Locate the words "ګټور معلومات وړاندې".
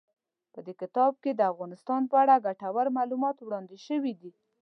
2.47-3.77